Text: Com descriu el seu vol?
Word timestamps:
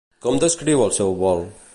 Com 0.25 0.39
descriu 0.43 0.81
el 0.85 0.95
seu 0.99 1.13
vol? 1.23 1.45